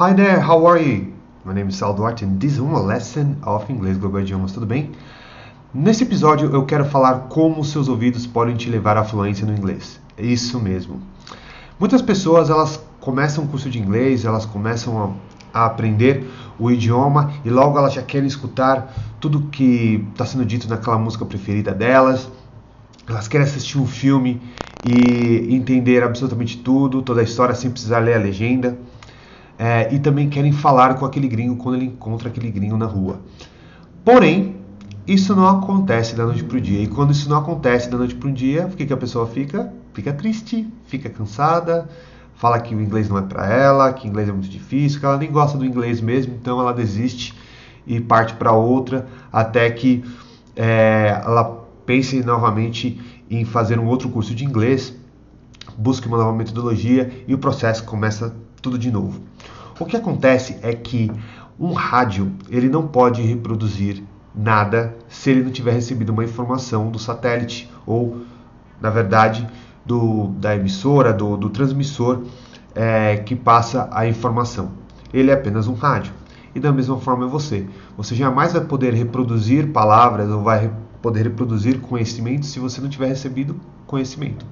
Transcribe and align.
Hi 0.00 0.14
there, 0.14 0.40
how 0.40 0.64
are 0.64 0.80
you? 0.80 1.12
My 1.44 1.52
name 1.52 1.70
is 1.70 1.74
Sal 1.74 1.92
Duarte 1.92 2.24
and 2.24 2.38
this 2.38 2.52
is 2.52 2.60
uma 2.60 2.78
lesson 2.78 3.36
of 3.42 3.68
Inglês 3.68 3.98
Global 3.98 4.20
Idiomas, 4.20 4.52
tudo 4.52 4.64
bem? 4.64 4.92
Nesse 5.74 6.04
episódio 6.04 6.54
eu 6.54 6.64
quero 6.64 6.84
falar 6.84 7.26
como 7.28 7.64
seus 7.64 7.88
ouvidos 7.88 8.24
podem 8.24 8.54
te 8.54 8.70
levar 8.70 8.96
à 8.96 9.02
fluência 9.02 9.44
no 9.44 9.52
inglês. 9.52 10.00
Isso 10.16 10.60
mesmo. 10.60 11.02
Muitas 11.80 12.00
pessoas 12.00 12.48
elas 12.48 12.80
começam 13.00 13.42
um 13.42 13.48
curso 13.48 13.68
de 13.68 13.80
inglês, 13.80 14.24
elas 14.24 14.46
começam 14.46 15.18
a, 15.52 15.62
a 15.62 15.66
aprender 15.66 16.30
o 16.60 16.70
idioma 16.70 17.32
e 17.44 17.50
logo 17.50 17.76
elas 17.76 17.92
já 17.92 18.02
querem 18.02 18.28
escutar 18.28 18.94
tudo 19.18 19.48
que 19.50 20.06
está 20.12 20.24
sendo 20.24 20.44
dito 20.44 20.68
naquela 20.68 20.96
música 20.96 21.26
preferida 21.26 21.74
delas. 21.74 22.30
Elas 23.08 23.26
querem 23.26 23.44
assistir 23.44 23.78
um 23.78 23.86
filme 23.88 24.40
e 24.86 25.52
entender 25.52 26.04
absolutamente 26.04 26.56
tudo, 26.58 27.02
toda 27.02 27.20
a 27.20 27.24
história 27.24 27.52
sem 27.52 27.68
precisar 27.68 27.98
ler 27.98 28.14
a 28.14 28.18
legenda 28.20 28.78
é, 29.58 29.92
e 29.92 29.98
também 29.98 30.28
querem 30.28 30.52
falar 30.52 30.94
com 30.94 31.04
aquele 31.04 31.26
gringo 31.26 31.56
quando 31.56 31.74
ele 31.74 31.86
encontra 31.86 32.28
aquele 32.28 32.50
gringo 32.50 32.76
na 32.76 32.86
rua. 32.86 33.20
Porém, 34.04 34.56
isso 35.06 35.34
não 35.34 35.48
acontece 35.48 36.14
da 36.14 36.24
noite 36.24 36.44
para 36.44 36.58
o 36.58 36.60
dia. 36.60 36.82
E 36.82 36.86
quando 36.86 37.10
isso 37.10 37.28
não 37.28 37.38
acontece 37.38 37.90
da 37.90 37.98
noite 37.98 38.14
para 38.14 38.28
o 38.28 38.32
dia, 38.32 38.66
o 38.66 38.76
que, 38.76 38.86
que 38.86 38.92
a 38.92 38.96
pessoa 38.96 39.26
fica? 39.26 39.72
Fica 39.92 40.12
triste, 40.12 40.68
fica 40.86 41.10
cansada, 41.10 41.88
fala 42.36 42.60
que 42.60 42.74
o 42.74 42.80
inglês 42.80 43.08
não 43.08 43.18
é 43.18 43.22
para 43.22 43.52
ela, 43.52 43.92
que 43.92 44.06
o 44.06 44.08
inglês 44.08 44.28
é 44.28 44.32
muito 44.32 44.48
difícil, 44.48 45.00
que 45.00 45.06
ela 45.06 45.16
nem 45.16 45.30
gosta 45.30 45.58
do 45.58 45.64
inglês 45.64 46.00
mesmo, 46.00 46.34
então 46.34 46.60
ela 46.60 46.72
desiste 46.72 47.34
e 47.86 48.00
parte 48.00 48.34
para 48.34 48.52
outra 48.52 49.06
até 49.32 49.68
que 49.70 50.04
é, 50.54 51.20
ela 51.24 51.66
pense 51.86 52.22
novamente 52.22 53.00
em 53.30 53.44
fazer 53.44 53.78
um 53.78 53.86
outro 53.86 54.08
curso 54.10 54.34
de 54.34 54.44
inglês, 54.44 54.94
busque 55.76 56.06
uma 56.06 56.18
nova 56.18 56.32
metodologia 56.32 57.24
e 57.26 57.34
o 57.34 57.38
processo 57.38 57.82
começa 57.84 58.36
tudo 58.68 58.78
de 58.78 58.90
novo. 58.90 59.22
O 59.80 59.86
que 59.86 59.96
acontece 59.96 60.58
é 60.62 60.74
que 60.74 61.10
um 61.58 61.72
rádio 61.72 62.32
ele 62.50 62.68
não 62.68 62.86
pode 62.86 63.22
reproduzir 63.22 64.02
nada 64.34 64.94
se 65.08 65.30
ele 65.30 65.42
não 65.42 65.50
tiver 65.50 65.72
recebido 65.72 66.10
uma 66.10 66.22
informação 66.22 66.90
do 66.90 66.98
satélite 66.98 67.70
ou, 67.86 68.18
na 68.80 68.90
verdade, 68.90 69.48
do, 69.86 70.28
da 70.38 70.54
emissora, 70.54 71.12
do, 71.12 71.36
do 71.36 71.48
transmissor 71.48 72.24
é, 72.74 73.16
que 73.16 73.34
passa 73.34 73.88
a 73.90 74.06
informação. 74.06 74.72
Ele 75.12 75.30
é 75.30 75.34
apenas 75.34 75.66
um 75.66 75.74
rádio. 75.74 76.12
E 76.54 76.60
da 76.60 76.70
mesma 76.70 76.98
forma 76.98 77.24
é 77.24 77.28
você. 77.28 77.66
Você 77.96 78.14
jamais 78.14 78.52
vai 78.52 78.62
poder 78.62 78.92
reproduzir 78.92 79.68
palavras 79.68 80.28
ou 80.30 80.42
vai 80.42 80.70
poder 81.00 81.22
reproduzir 81.22 81.80
conhecimento 81.80 82.44
se 82.44 82.58
você 82.58 82.80
não 82.80 82.88
tiver 82.88 83.06
recebido 83.06 83.56
conhecimento. 83.86 84.44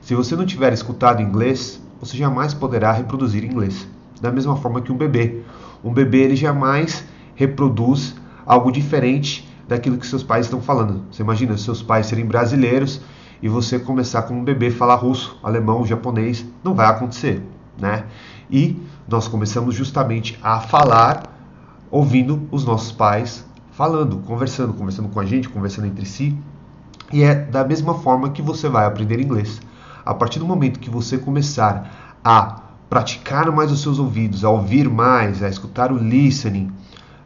Se 0.00 0.14
você 0.14 0.34
não 0.34 0.44
tiver 0.44 0.72
escutado 0.72 1.22
inglês, 1.22 1.80
você 2.00 2.16
jamais 2.16 2.54
poderá 2.54 2.90
reproduzir 2.92 3.44
inglês 3.44 3.86
da 4.20 4.30
mesma 4.30 4.56
forma 4.56 4.80
que 4.80 4.92
um 4.92 4.96
bebê. 4.96 5.42
Um 5.82 5.92
bebê 5.92 6.18
ele 6.18 6.36
jamais 6.36 7.04
reproduz 7.34 8.14
algo 8.44 8.70
diferente 8.70 9.48
daquilo 9.66 9.96
que 9.96 10.06
seus 10.06 10.22
pais 10.22 10.46
estão 10.46 10.60
falando. 10.60 11.04
Você 11.10 11.22
imagina 11.22 11.56
seus 11.56 11.82
pais 11.82 12.06
serem 12.06 12.26
brasileiros 12.26 13.00
e 13.42 13.48
você 13.48 13.78
começar 13.78 14.22
como 14.22 14.40
um 14.40 14.44
bebê 14.44 14.70
falar 14.70 14.96
russo, 14.96 15.38
alemão, 15.42 15.86
japonês, 15.86 16.44
não 16.62 16.74
vai 16.74 16.86
acontecer, 16.86 17.42
né? 17.78 18.04
E 18.50 18.76
nós 19.08 19.26
começamos 19.26 19.74
justamente 19.74 20.38
a 20.42 20.60
falar 20.60 21.22
ouvindo 21.90 22.46
os 22.50 22.64
nossos 22.64 22.92
pais 22.92 23.46
falando, 23.70 24.18
conversando, 24.18 24.74
conversando 24.74 25.08
com 25.08 25.20
a 25.20 25.24
gente, 25.24 25.48
conversando 25.48 25.86
entre 25.86 26.04
si. 26.04 26.36
E 27.12 27.22
é 27.22 27.34
da 27.34 27.64
mesma 27.64 27.94
forma 27.94 28.30
que 28.30 28.42
você 28.42 28.68
vai 28.68 28.84
aprender 28.84 29.20
inglês. 29.20 29.60
A 30.04 30.14
partir 30.14 30.38
do 30.38 30.46
momento 30.46 30.80
que 30.80 30.90
você 30.90 31.18
começar 31.18 32.18
a 32.24 32.62
praticar 32.88 33.50
mais 33.52 33.70
os 33.70 33.80
seus 33.82 33.98
ouvidos, 33.98 34.44
a 34.44 34.50
ouvir 34.50 34.88
mais, 34.88 35.42
a 35.42 35.48
escutar 35.48 35.92
o 35.92 35.96
listening, 35.96 36.72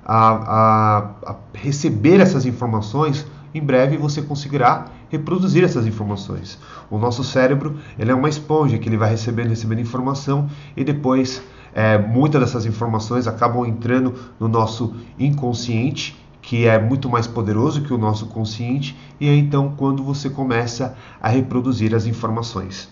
a, 0.05 0.29
a, 0.29 0.99
a 1.33 1.37
receber 1.55 2.21
essas 2.21 2.45
informações, 2.45 3.27
em 3.55 3.63
breve 3.63 3.97
você 3.97 4.21
conseguirá 4.21 4.87
reproduzir 5.09 5.65
essas 5.65 5.87
informações. 5.87 6.59
O 6.91 6.99
nosso 6.99 7.25
cérebro 7.25 7.79
ele 7.99 8.11
é 8.11 8.15
uma 8.15 8.29
esponja 8.29 8.79
que 8.79 8.89
ele 8.89 8.97
vai 8.97 9.11
recebendo, 9.11 9.49
recebendo 9.49 9.81
informação 9.81 10.49
e 10.77 10.85
depois 10.85 11.43
é, 11.73 11.99
muitas 11.99 12.41
dessas 12.41 12.67
informações 12.67 13.27
acabam 13.27 13.67
entrando 13.67 14.15
no 14.39 14.49
nosso 14.49 14.95
inconsciente, 15.19 16.24
que 16.45 16.67
é 16.67 16.79
muito 16.79 17.09
mais 17.09 17.27
poderoso 17.27 17.81
que 17.81 17.93
o 17.93 17.99
nosso 17.99 18.27
consciente, 18.27 18.95
e 19.19 19.29
é 19.29 19.35
então 19.35 19.73
quando 19.77 20.05
você 20.05 20.29
começa 20.29 20.95
a 21.21 21.29
reproduzir 21.29 21.95
as 21.95 22.05
informações. 22.05 22.89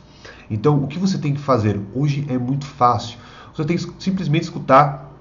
Então, 0.51 0.83
o 0.83 0.87
que 0.87 0.99
você 0.99 1.19
tem 1.19 1.35
que 1.35 1.41
fazer? 1.41 1.79
Hoje 1.95 2.25
é 2.29 2.39
muito 2.39 2.67
fácil. 2.67 3.19
Você 3.55 3.65
tem 3.65 3.77
que 3.77 3.87
simplesmente 3.99 4.45
escutar 4.45 5.13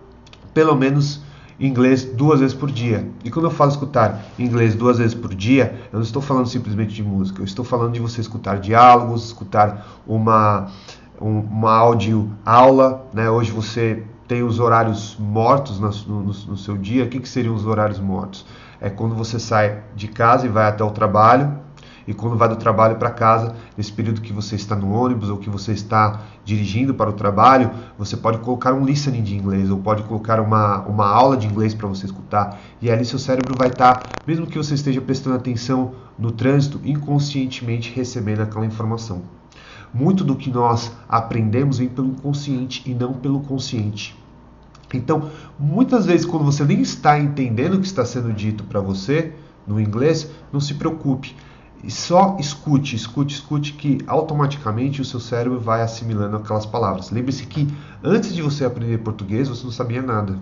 pelo 0.54 0.76
menos 0.76 1.22
inglês 1.60 2.06
duas 2.06 2.40
vezes 2.40 2.56
por 2.56 2.72
dia. 2.72 3.08
E 3.24 3.30
quando 3.30 3.46
eu 3.46 3.52
falo 3.52 3.70
escutar 3.70 4.24
inglês 4.40 4.76
duas 4.76 4.98
vezes 4.98 5.14
por 5.14 5.36
dia, 5.36 5.80
eu 5.92 5.98
não 5.98 6.04
estou 6.04 6.22
falando 6.22 6.48
simplesmente 6.48 6.94
de 6.94 7.04
música, 7.04 7.42
eu 7.42 7.46
estou 7.46 7.66
falando 7.66 7.94
de 7.94 8.00
você 8.00 8.22
escutar 8.22 8.60
diálogos, 8.60 9.26
escutar 9.26 10.02
uma, 10.08 10.68
um, 11.22 11.40
uma 11.40 11.72
áudio 11.72 12.32
aula. 12.46 13.06
Né? 13.14 13.30
Hoje 13.30 13.52
você 13.52 14.04
tem 14.32 14.44
os 14.44 14.62
horários 14.62 15.18
mortos 15.20 15.78
no, 15.78 15.90
no, 16.08 16.24
no 16.24 16.56
seu 16.56 16.78
dia. 16.78 17.04
O 17.04 17.10
que, 17.10 17.20
que 17.20 17.28
seriam 17.28 17.54
os 17.54 17.66
horários 17.66 18.00
mortos? 18.00 18.46
É 18.80 18.90
quando 18.90 19.14
você 19.14 19.38
sai 19.38 19.84
de 19.94 20.08
casa 20.08 20.46
e 20.46 20.50
vai 20.50 20.70
até 20.70 20.82
o 20.86 20.90
trabalho, 20.90 21.60
e 22.08 22.14
quando 22.14 22.38
vai 22.38 22.48
do 22.48 22.56
trabalho 22.56 22.96
para 22.96 23.10
casa, 23.10 23.54
nesse 23.76 23.92
período 23.92 24.22
que 24.22 24.32
você 24.32 24.56
está 24.56 24.74
no 24.74 24.90
ônibus 24.94 25.30
ou 25.30 25.36
que 25.36 25.50
você 25.50 25.74
está 25.74 26.22
dirigindo 26.46 26.94
para 26.94 27.10
o 27.10 27.14
trabalho, 27.14 27.72
você 27.98 28.16
pode 28.16 28.38
colocar 28.38 28.72
um 28.72 28.86
listening 28.86 29.22
de 29.22 29.36
inglês 29.36 29.70
ou 29.70 29.80
pode 29.80 30.04
colocar 30.04 30.40
uma, 30.40 30.80
uma 30.84 31.10
aula 31.10 31.36
de 31.36 31.46
inglês 31.46 31.74
para 31.74 31.90
você 31.90 32.06
escutar. 32.06 32.58
E 32.82 32.90
ali 32.90 33.04
seu 33.04 33.20
cérebro 33.20 33.54
vai 33.58 33.68
estar, 33.68 33.98
tá, 33.98 34.10
mesmo 34.26 34.48
que 34.48 34.58
você 34.58 34.76
esteja 34.76 35.02
prestando 35.02 35.36
atenção 35.36 35.92
no 36.18 36.32
trânsito, 36.32 36.80
inconscientemente 36.86 37.94
recebendo 37.94 38.40
aquela 38.40 38.66
informação. 38.66 39.24
Muito 39.94 40.24
do 40.24 40.38
que 40.38 40.50
nós 40.50 40.90
aprendemos 41.10 41.80
vem 41.80 41.90
pelo 41.90 42.08
inconsciente 42.08 42.90
e 42.90 42.94
não 42.94 43.12
pelo 43.12 43.42
consciente. 43.42 44.21
Então, 44.98 45.30
muitas 45.58 46.06
vezes, 46.06 46.26
quando 46.26 46.46
você 46.46 46.64
nem 46.64 46.82
está 46.82 47.20
entendendo 47.20 47.76
o 47.76 47.80
que 47.80 47.88
está 47.88 48.06
sendo 48.06 48.32
dito 48.34 48.64
para 48.64 48.80
você 48.80 49.34
no 49.68 49.80
inglês, 49.80 50.30
não 50.52 50.60
se 50.60 50.74
preocupe 50.74 51.36
só 51.90 52.38
escute, 52.40 52.96
escute, 52.96 53.36
escute 53.36 53.74
que 53.74 54.00
automaticamente 54.06 55.02
o 55.02 55.06
seu 55.06 55.20
cérebro 55.20 55.60
vai 55.60 55.82
assimilando 55.82 56.38
aquelas 56.38 56.66
palavras. 56.66 57.10
Lembre-se 57.10 57.46
que 57.48 57.68
antes 58.04 58.34
de 58.34 58.42
você 58.42 58.66
aprender 58.66 59.00
português, 59.00 59.48
você 59.48 59.64
não 59.64 59.72
sabia 59.72 60.02
nada, 60.02 60.38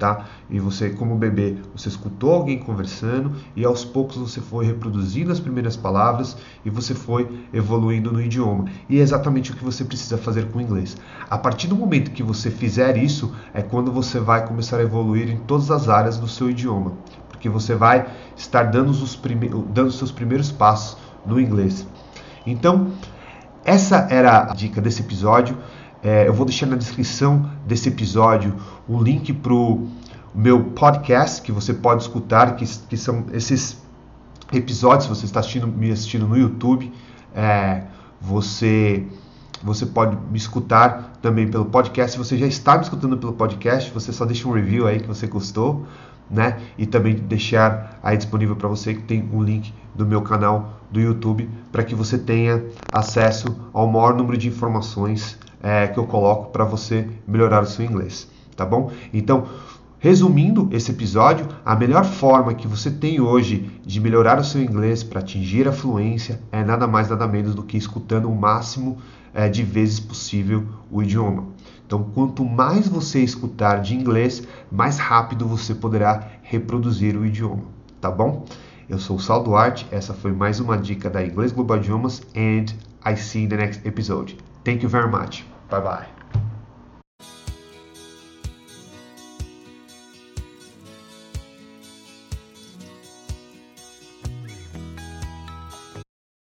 tá? 0.00 0.26
E 0.50 0.58
você, 0.58 0.90
como 0.90 1.14
bebê, 1.14 1.56
você 1.76 1.88
escutou 1.88 2.32
alguém 2.32 2.58
conversando 2.58 3.32
e 3.54 3.64
aos 3.64 3.84
poucos 3.84 4.16
você 4.16 4.40
foi 4.40 4.66
reproduzindo 4.66 5.30
as 5.30 5.38
primeiras 5.38 5.76
palavras 5.76 6.36
e 6.64 6.70
você 6.70 6.94
foi 6.94 7.28
evoluindo 7.52 8.10
no 8.10 8.20
idioma. 8.20 8.64
E 8.88 8.98
é 8.98 9.02
exatamente 9.02 9.52
o 9.52 9.56
que 9.56 9.62
você 9.62 9.84
precisa 9.84 10.18
fazer 10.18 10.46
com 10.50 10.58
o 10.58 10.62
inglês. 10.62 10.96
A 11.28 11.38
partir 11.38 11.68
do 11.68 11.76
momento 11.76 12.10
que 12.10 12.22
você 12.22 12.50
fizer 12.50 12.96
isso, 12.96 13.32
é 13.54 13.62
quando 13.62 13.92
você 13.92 14.18
vai 14.18 14.44
começar 14.44 14.78
a 14.78 14.82
evoluir 14.82 15.30
em 15.30 15.36
todas 15.36 15.70
as 15.70 15.88
áreas 15.88 16.18
do 16.18 16.26
seu 16.26 16.50
idioma 16.50 16.96
porque 17.40 17.48
você 17.48 17.74
vai 17.74 18.06
estar 18.36 18.64
dando 18.64 18.90
os, 18.90 19.18
dando 19.70 19.88
os 19.88 19.96
seus 19.96 20.12
primeiros 20.12 20.52
passos 20.52 20.98
no 21.24 21.40
inglês. 21.40 21.86
Então, 22.46 22.92
essa 23.64 24.06
era 24.10 24.50
a 24.50 24.54
dica 24.54 24.78
desse 24.78 25.00
episódio. 25.00 25.56
É, 26.02 26.26
eu 26.26 26.32
vou 26.32 26.46
deixar 26.46 26.66
na 26.66 26.76
descrição 26.76 27.50
desse 27.66 27.88
episódio 27.88 28.54
o 28.88 29.02
link 29.02 29.32
para 29.32 29.52
o 29.52 29.86
meu 30.34 30.64
podcast 30.64 31.42
que 31.42 31.52
você 31.52 31.74
pode 31.74 32.02
escutar, 32.02 32.56
que, 32.56 32.64
que 32.64 32.96
são 32.96 33.26
esses 33.32 33.76
episódios. 34.52 35.04
Se 35.04 35.08
você 35.08 35.24
está 35.26 35.40
assistindo, 35.40 35.66
me 35.66 35.90
assistindo 35.90 36.26
no 36.26 36.36
YouTube, 36.36 36.92
é, 37.34 37.82
você 38.20 39.06
você 39.62 39.84
pode 39.84 40.16
me 40.30 40.38
escutar 40.38 41.18
também 41.20 41.46
pelo 41.46 41.66
podcast. 41.66 42.12
Se 42.12 42.18
você 42.18 42.38
já 42.38 42.46
está 42.46 42.76
me 42.76 42.82
escutando 42.82 43.18
pelo 43.18 43.34
podcast, 43.34 43.90
você 43.92 44.10
só 44.10 44.24
deixa 44.24 44.48
um 44.48 44.52
review 44.52 44.86
aí 44.86 45.00
que 45.00 45.06
você 45.06 45.26
gostou 45.26 45.84
né? 46.30 46.58
E 46.78 46.86
também 46.86 47.14
deixar 47.14 47.98
aí 48.02 48.16
disponível 48.16 48.56
para 48.56 48.68
você 48.68 48.94
que 48.94 49.02
tem 49.02 49.28
um 49.32 49.42
link 49.42 49.74
do 49.94 50.06
meu 50.06 50.22
canal 50.22 50.80
do 50.90 51.00
YouTube 51.00 51.48
para 51.72 51.82
que 51.82 51.94
você 51.94 52.18
tenha 52.18 52.64
acesso 52.92 53.56
ao 53.72 53.86
maior 53.86 54.14
número 54.14 54.36
de 54.36 54.48
informações 54.48 55.38
é, 55.62 55.88
que 55.88 55.98
eu 55.98 56.06
coloco 56.06 56.50
para 56.50 56.64
você 56.64 57.08
melhorar 57.26 57.62
o 57.62 57.66
seu 57.66 57.84
inglês, 57.84 58.28
tá 58.56 58.64
bom? 58.64 58.90
Então, 59.12 59.46
resumindo 60.00 60.68
esse 60.72 60.90
episódio, 60.90 61.46
a 61.64 61.76
melhor 61.76 62.04
forma 62.04 62.54
que 62.54 62.66
você 62.66 62.90
tem 62.90 63.20
hoje 63.20 63.70
de 63.84 64.00
melhorar 64.00 64.40
o 64.40 64.44
seu 64.44 64.62
inglês 64.62 65.04
para 65.04 65.20
atingir 65.20 65.68
a 65.68 65.72
fluência 65.72 66.40
é 66.50 66.64
nada 66.64 66.86
mais 66.86 67.10
nada 67.10 67.28
menos 67.28 67.54
do 67.54 67.62
que 67.62 67.76
escutando 67.76 68.28
o 68.28 68.34
máximo 68.34 68.98
é, 69.34 69.48
de 69.48 69.62
vezes 69.62 70.00
possível 70.00 70.66
o 70.90 71.02
idioma. 71.02 71.44
Então, 71.86 72.02
quanto 72.14 72.44
mais 72.44 72.88
você 72.88 73.20
escutar 73.20 73.82
de 73.82 73.94
inglês, 73.94 74.42
mais 74.72 74.98
rápido 74.98 75.46
você 75.46 75.74
poderá 75.74 76.26
reproduzir 76.42 77.16
o 77.16 77.26
idioma, 77.26 77.64
tá 78.00 78.10
bom? 78.10 78.46
Eu 78.88 78.98
sou 78.98 79.16
o 79.16 79.20
Sal 79.20 79.44
Duarte, 79.44 79.86
essa 79.90 80.14
foi 80.14 80.32
mais 80.32 80.60
uma 80.60 80.78
dica 80.78 81.10
da 81.10 81.24
Inglês 81.24 81.52
Global 81.52 81.76
Idiomas 81.76 82.22
and 82.34 82.66
I 83.04 83.16
see 83.16 83.40
you 83.40 83.44
in 83.44 83.48
the 83.50 83.56
next 83.56 83.86
episode. 83.86 84.36
Thank 84.64 84.82
you 84.82 84.88
very 84.88 85.10
much. 85.10 85.44
Bye 85.70 85.80
bye. 85.80 86.49